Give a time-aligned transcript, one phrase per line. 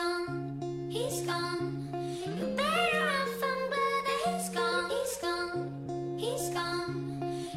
[0.00, 1.88] gone, he's gone.
[2.24, 5.60] You better run from brother, he's gone, he's gone,
[6.18, 6.94] he's gone.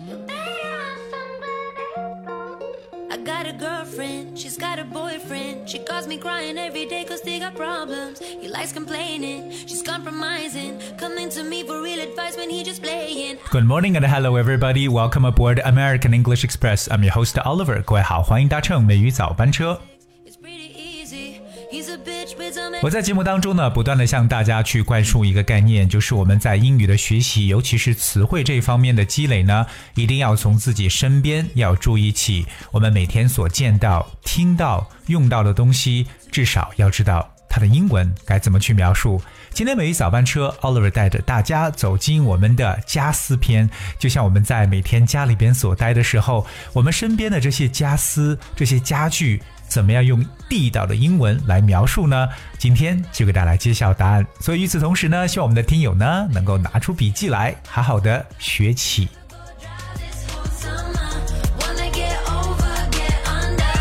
[0.07, 2.61] You better run from brother, he's gone.
[3.11, 5.69] I got a girlfriend, she's got a boyfriend.
[5.69, 8.19] She calls me crying every day cause they got problems.
[8.19, 10.79] He likes complaining, she's compromising.
[10.97, 13.37] Coming to me for real advice when he just playing.
[13.49, 14.87] Good morning and hello everybody.
[14.87, 16.89] Welcome aboard American English Express.
[16.91, 17.81] I'm your host Oliver.
[17.83, 19.79] 各位好，欢迎搭乘美语早班车。
[22.84, 29.64] 我在节目当中呢，不断的向大家去灌输一个概念，就是我们在英语的学习，尤其是词汇这方面的积累呢，
[29.94, 39.18] 一定要从自己身边要注意起，我们每天所见到、听到、用到的东西，至少要知道它的英文该怎么去描述。
[39.54, 49.40] 今天每一早班车，Oliver 带着大家走进我们的家私篇，就像我们在每天家里边所待的时候，我们身边的这些家私、这些家具。
[49.74, 52.28] 怎么样用地道的英文来描述呢？
[52.58, 54.24] 今天就给大家来揭晓答案。
[54.38, 59.08] 所以与此同时呢，希望我们的听友呢能够拿出笔记来，好好的学起。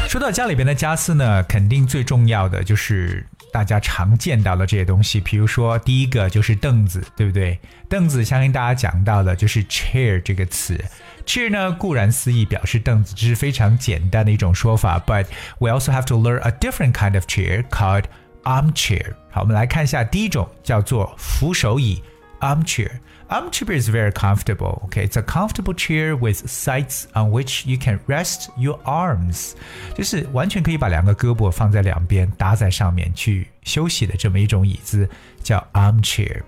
[0.10, 7.60] 说到家里边的家私呢，肯定最重要的就是大家常见到的这些东西，比如说第一个就是凳子，对不对？
[7.88, 10.84] 凳子相信大家讲到的就是 chair 这个词。
[11.24, 15.28] chair 呢，固然思义表示凳子，这是非常简单的一种说法，but
[15.60, 18.06] we also have to learn a different kind of chair called
[18.44, 19.14] armchair。
[19.30, 22.02] 好，我们来看一下第一种，叫做扶手椅
[22.40, 22.90] armchair。
[23.29, 24.83] Armchair is very comfortable.
[24.87, 29.53] Okay, it's a comfortable chair with sides on which you can rest your arms.
[29.95, 35.09] 就是完全可以把两个胳膊放在两边，搭在上面去休息的这么一种椅子，
[35.43, 36.43] 叫 armchair。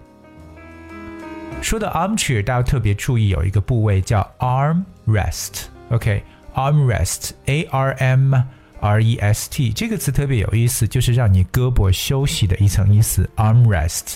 [1.60, 8.34] 说到 armchair，大家特别注意有一个部位叫 arm rest。OK，arm rest，A R M
[8.80, 13.28] R E S T 这个词特别有意思，就是让你胳膊休息的一层意思。
[13.36, 14.14] arm rest。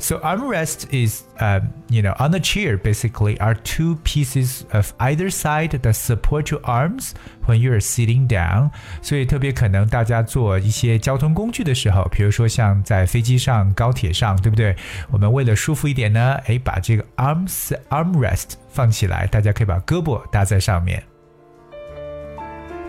[0.00, 5.30] So armrest is, um, you know, on the chair basically are two pieces of either
[5.30, 7.12] side that support your arms
[7.46, 8.70] when you are sitting down.
[9.00, 14.76] 所以特别可能大家坐一些交通工具的时候，比如说像在飞机上、高铁上，对不对？
[15.10, 21.02] 我们为了舒服一点呢，哎，把这个 arms armrest 放起来，大家可以把胳膊搭在上面。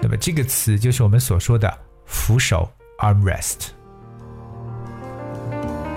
[0.01, 1.73] 那么这个词就是我们所说的
[2.05, 2.69] 扶手
[2.99, 3.69] armrest。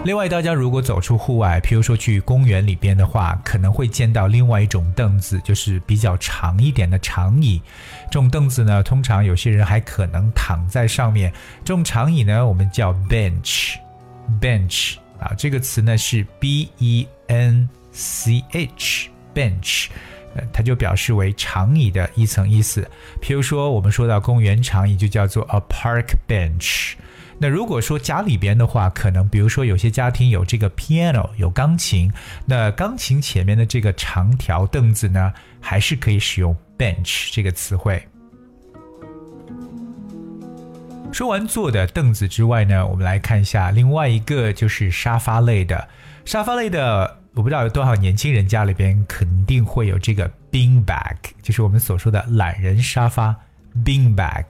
[0.06, 7.60] 另外，大家如果走出户外，譬如说去公园里边的话，可能会见到另外一种凳子，就是比较长一点的长椅。
[8.12, 11.34] 这种凳子呢，通常有些人还可能躺在上面。
[11.64, 19.88] 这种长椅呢，我们叫 bench，bench 啊，这个词呢是 b e n c h，bench。
[20.54, 22.88] 它就表示为长椅的一层意思。
[23.24, 26.94] 譬如说，我们说到公园长椅就叫做 a park bench。
[27.38, 32.12] 那如果说家里边的话，可能比如说有些家庭有这个 piano 有钢琴，
[32.46, 38.02] 那钢琴前面的这个长条凳子呢，还是可以使用 bench 这个词汇。
[41.12, 45.88] 说完坐的凳子之外呢，我们来看一下另外一个就是沙发类的。
[46.26, 53.36] 沙发类的，我不知道有多少年轻人家里边肯定会有这个 bean bag，就是我们所说的懒人沙发
[53.84, 54.46] bean bag。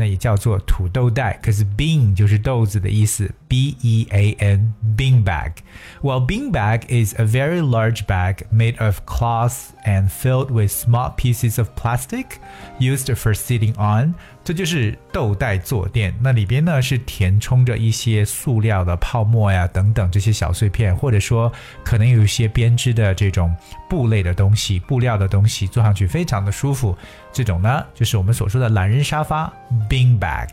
[0.00, 8.46] 那也叫做土豆袋，可是 bean 就是豆子的意思，b e a n bean bag。Well, bean bag is a very large bag
[8.52, 12.38] made of cloth and filled with small pieces of plastic
[12.78, 14.14] used for sitting on。
[14.43, 21.51] 这就是豆袋坐垫，那里边呢是填充着一些塑料的泡沫呀等等这些小碎片，或者说
[21.83, 23.55] 可能有一些编织的这种
[23.87, 26.97] 布类的东西、布料的东西，坐上去非常的舒服。
[27.31, 29.51] 这种呢就是我们所说的懒人沙发
[29.87, 30.49] （bean bag）。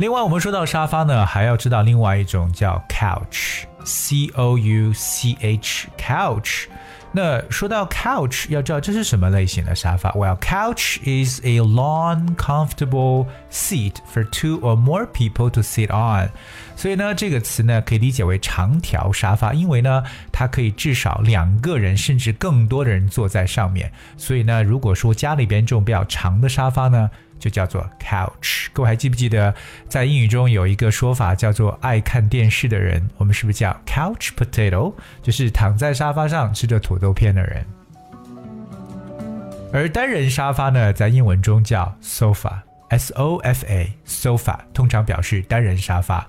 [0.00, 6.66] 另外，我们说到沙发呢，还要知道另外一种叫 couch，c o u c h，couch。
[7.18, 16.30] 那说到 couch，要知道这是什么类型的沙发？Well, couch is a long, comfortable seat for two or more people to sit on。
[16.76, 23.90] 所以呢，这个词呢可以理解为长条沙发，因为呢它可以至少两个人甚至更多的人坐在上面。
[24.16, 28.66] 所以呢，如果说家里边这种比较长的沙发呢，就叫做 couch。
[28.72, 29.54] 各位还记不记得，
[29.88, 34.92] 在英语中有一个说法叫做“爱看电视的人”，我们是不是叫 couch potato？
[35.22, 37.64] 就是躺在沙发上吃着土豆片的人。
[39.72, 46.26] 而单人沙发呢，在英文中叫 sofa，s o f a，sofa 通常表示单人沙发。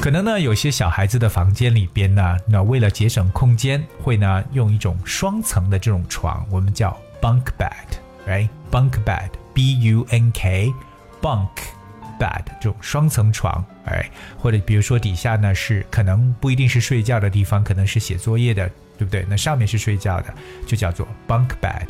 [0.00, 10.72] 可能呢，有些小孩子的房间里边呢，那为了节省空间，会呢用一种双层的这种床，我们叫 bunk bed，right？bunk bed，b u n k
[11.22, 11.48] bunk。
[12.18, 14.08] Bed 这种双层床，哎，
[14.38, 18.68] 或者比如说底下呢是可能不一定是睡觉的地方，可能是写作业的，
[18.98, 19.24] 对不对？
[19.28, 20.34] 那上面是睡觉的，
[20.66, 21.86] 就叫做 bunk bed。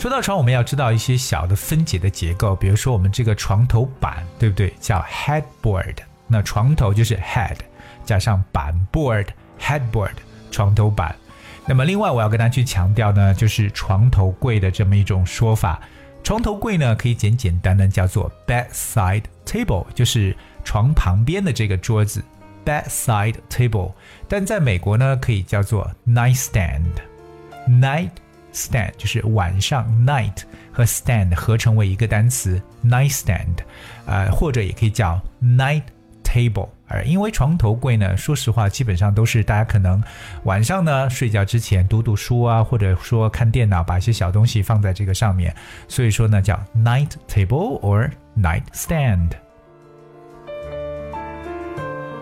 [0.00, 4.72] 说到床，我们要知道一些小的分解的结构，比如说我们这个床头板，对不对？
[4.80, 5.94] 叫 headboard。
[6.26, 7.56] 那床头就是 head
[8.04, 9.26] 加上板 board
[9.60, 10.14] headboard
[10.50, 11.14] 床头板。
[11.66, 15.80] 那么另外我要跟大家去强调呢，就是床头柜的这么一种说法。
[16.22, 22.22] 床头柜呢，可以简简单单叫做 bedside table，就是床旁边的这个桌子
[22.64, 23.92] ，bedside table。
[24.28, 30.42] 但在美国呢，可以叫做 nightstand，nightstand 就是晚上 night
[30.72, 33.56] 和 stand 合成为一个单词 nightstand，
[34.06, 35.82] 呃，或者也可以叫 night
[36.32, 36.68] table。
[36.86, 40.02] 而因为床头柜呢，说实话，基本上都是大家可能
[40.44, 45.54] 晚上呢睡觉之前读读书啊，或者说看电脑，把一些小东西放在这个上面，
[45.88, 49.30] 所以说呢叫 night table or night stand。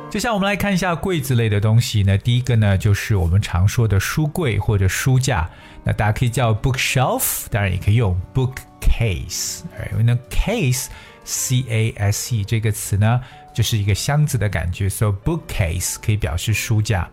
[0.08, 5.50] 接下来我们来看一下柜子类的东西呢，第一个呢就是我们常说的书柜或者书架，
[5.82, 10.86] 那大家可以叫 bookshelf，当然也可以用 bookcase，因为呢 case
[11.24, 13.20] c a s e 这个词呢。
[13.60, 17.06] 就是一个箱子的感觉，so bookcase 可以表示书架。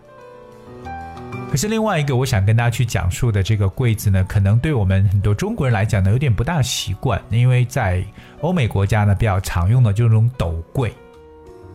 [1.50, 8.02] 可是另外一个我想跟大家去讲述的这个柜子呢，可能对我们很多中国人来讲呢有点不大习惯，因为在
[8.40, 10.90] 欧美国家呢比较常用的就这种斗柜，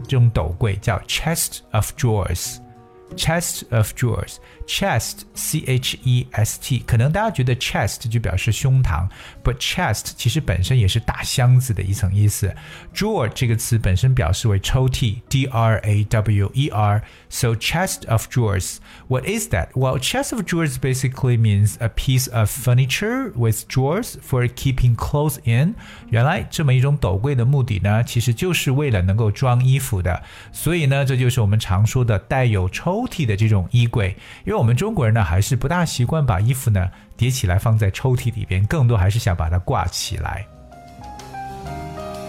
[0.07, 2.57] 这种斗柜叫 chest of drawers。
[3.16, 4.36] Chest of drawers,
[4.66, 9.08] chest, c h e s t，可能大家觉得 chest 就表示胸膛，
[9.42, 12.54] but chest 其实本身也是大箱子的一层意思。
[12.94, 18.76] Drawer 这个词本身表示为抽屉，d r a w e r。So chest of drawers,
[19.08, 19.68] what is that?
[19.72, 25.38] Well, chest of drawers basically means a piece of furniture with drawers for keeping clothes
[25.44, 25.74] in。
[26.10, 30.22] 原来这么一种斗柜的目的呢，其实就是为了能够装衣服的。
[30.52, 33.01] 所以呢，这就是我们常说的带有抽。
[33.02, 34.14] 抽屉的这种衣柜，
[34.44, 40.46] 因为我们中国人呢还是不大习惯把衣服呢叠起来放在抽屉里边，更多还是想把它挂起来。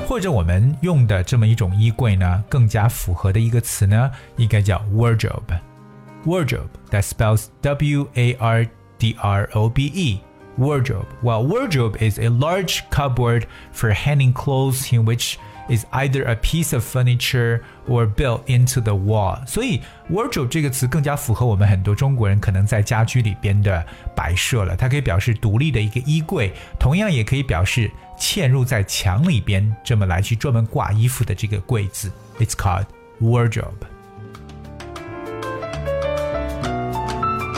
[0.07, 10.19] 或者我们用的这么一种衣柜呢，更加符合的一个词呢，应该叫 wardrobe。wardrobe that spells W A R D R O B E.
[10.57, 11.05] Wardrobe.
[11.21, 15.37] Well, wardrobe is a large cupboard for hanging clothes in which
[15.68, 19.44] is either a piece of furniture or built into the wall。
[19.46, 19.80] 所以
[20.10, 24.76] wardrobe 这个词更加符合我们很多中国人可能在家居里边的摆设了。
[24.76, 32.10] 它可以表示独立的一个衣柜，同样也可以表示嵌入在墙里边，这么来去专门挂衣服的这个柜子。
[32.38, 32.86] It's called
[33.20, 33.72] wardrobe。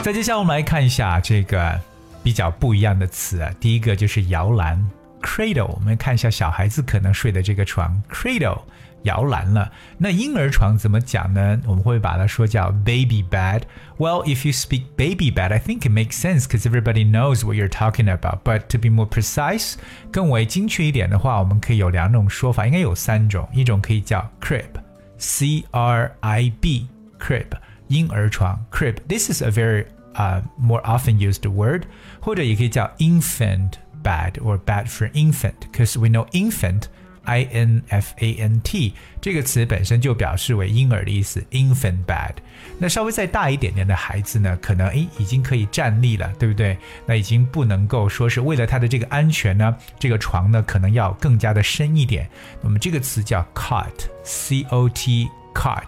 [0.03, 1.77] 再接下来我们来看一下这个
[2.23, 4.89] 比较不一样的词，第一个就是摇篮。
[5.20, 8.62] cradle，我们看一下小孩子可能睡的这个床，cradle
[9.04, 9.70] 摇篮了。
[9.98, 11.60] 那婴儿床怎么讲呢？
[11.66, 17.44] 我们会把它说叫 baby bed。Well, if you speak baby bed, I think it makes sense because everybody knows
[17.44, 18.42] what you're talking about.
[18.44, 19.74] But to be more precise，
[20.12, 23.48] 更为精确一点的话，我们可以有两种说法，应该有三种。
[23.52, 27.46] 一种可以叫 crib，c r i b，crib
[27.88, 31.82] 婴儿床，crib。This is a very uh more often used word，
[32.20, 33.72] 或者也可以叫 infant。
[34.03, 36.83] Bad or bad for infant because we know infant
[37.23, 42.35] i n f a n t 这个词本身就表示为婴儿的意思，infant bed。
[42.79, 46.77] 那稍微再大一点点的孩子呢，可能诶已经可以站立了，对不对？
[47.05, 52.29] 那已经不能够说是为了他的这个安全呢，这个床呢可能要更加的深一点。
[52.61, 55.83] 那么这个词叫 cot，c o t cot。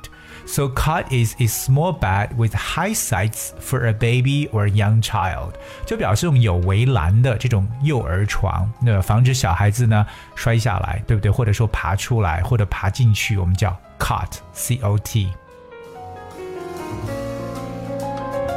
[0.49, 5.53] So cot is a small bed with high sides for a baby or young child，
[5.87, 11.31] 就表示这种有围栏的这种幼儿床，那防止小孩子呢摔下来，对不对？
[11.31, 15.31] 或者说爬出来或者爬进去，我们叫 cot，c o t。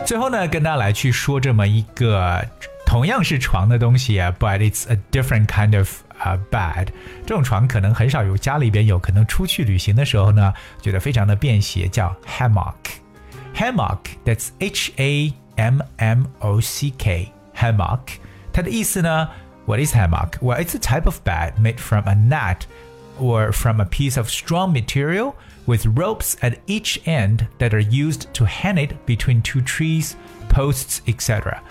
[0.06, 2.46] 最后呢，跟大家来去说这么一个
[2.86, 5.90] 同样是床的东西啊，but it's a different kind of
[6.22, 6.88] 啊、uh, bed。
[7.26, 18.00] 这种床可能很少有家里边有，可能出去旅行的时候呢，觉得非常的便携，叫 hammock。hammock，that's H A M M O C K hammock。
[18.54, 19.30] 它的意思呢，
[19.66, 20.38] What is hammock?
[20.42, 22.62] Well, it's a type of bed made from a net
[23.20, 25.36] or from a piece of strong material
[25.66, 30.16] with ropes at each end that are used to hang it between two trees,
[30.48, 31.62] posts, etc.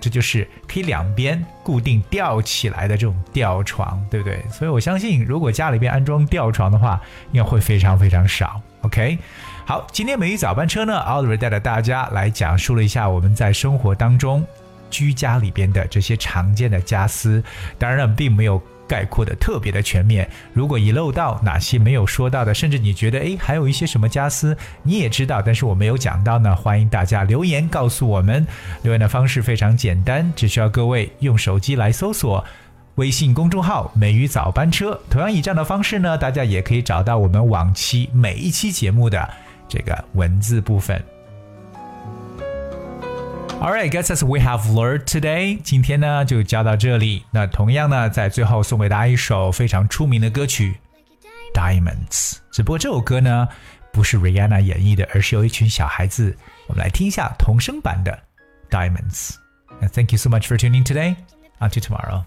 [0.00, 4.42] 这就是可以两边固定吊起来的这种吊床，对不对？
[4.50, 7.00] 所以我相信，如果家里边安装吊床的话，
[7.32, 8.60] 应该会非常非常少。
[8.82, 9.18] OK，
[9.66, 14.44] 好，今天美语早班车呢奥德瑞带着大家来讲述了一下我们在生活当中
[14.90, 17.42] 居家里边的这些常见的家私，
[17.78, 18.62] 当然了并没有。
[18.88, 20.28] 概括的特别的全面。
[20.52, 26.56] 如果遗漏到哪些没有说到的，甚至你觉得诶还有一些什么家私你也知道，但是我没有讲到呢？
[26.56, 28.46] 欢迎大家留言告诉我们。
[28.82, 32.42] 留言的方式非常简单，只需要各位用手机来搜索
[32.94, 34.98] 微信公众号“美语早班车”。
[35.10, 39.28] 同样以这样的方式呢，大家也可以找到我们往期每一期节目的
[39.68, 41.00] 这个文字部分。
[43.59, 47.23] All right, guys, as we have learned today，今天呢就教到这里。
[47.31, 50.75] 那同样呢，在最后送给大家一首非常出名的歌曲《
[51.57, 52.33] Diamonds》。
[52.51, 53.47] 只不过这首歌呢
[53.93, 56.35] 不是 Rihanna 演绎的，而是由一群小孩子。
[56.67, 58.19] 我们来听一下童声版的《
[58.75, 61.15] Diamonds》。And thank you so much for tuning today.
[61.59, 62.23] Until tomorrow.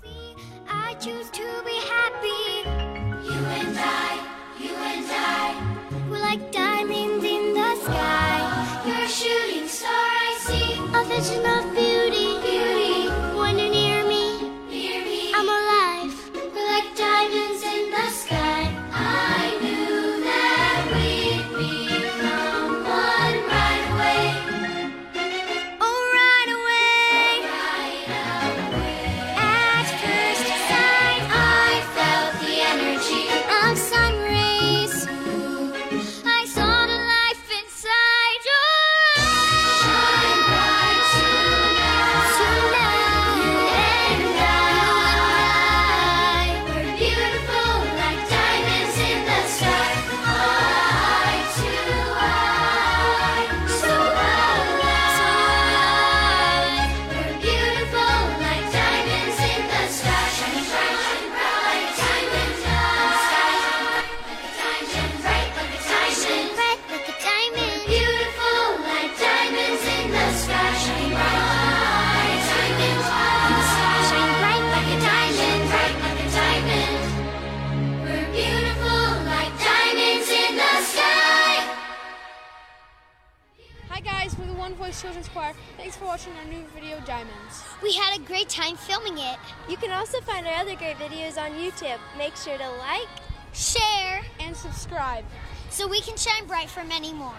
[85.02, 85.54] Children's Choir.
[85.78, 87.64] Thanks for watching our new video, Diamonds.
[87.82, 89.38] We had a great time filming it.
[89.68, 91.98] You can also find our other great videos on YouTube.
[92.20, 93.08] Make sure to like,
[93.54, 95.26] Share And subscribe.
[95.72, 97.34] so we can shine bright for many more.